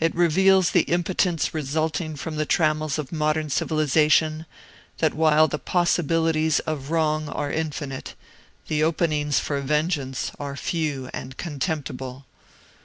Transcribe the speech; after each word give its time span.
It 0.00 0.12
reveals 0.16 0.70
the 0.70 0.80
impotence 0.90 1.54
resulting 1.54 2.16
from 2.16 2.34
the 2.34 2.44
trammels 2.44 2.98
of 2.98 3.12
modern 3.12 3.48
civilization, 3.48 4.44
that 4.98 5.14
while 5.14 5.46
the 5.46 5.56
possibilities 5.60 6.58
of 6.66 6.90
wrong 6.90 7.28
are 7.28 7.52
infinite, 7.52 8.16
the 8.66 8.82
openings 8.82 9.38
for 9.38 9.60
vengeance 9.60 10.32
are 10.40 10.56
few 10.56 11.10
and 11.14 11.36
contemptible. 11.36 12.26